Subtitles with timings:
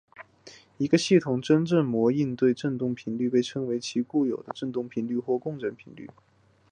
[0.79, 4.43] 一个系统的简正模对应的振动频率被称为其固有
[4.89, 6.09] 频率或共振频率。